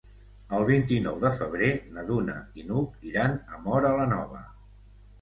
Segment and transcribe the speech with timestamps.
[0.59, 1.69] El vint-i-nou de febrer
[1.99, 4.47] na Duna i n'Hug iran a Móra la Nova.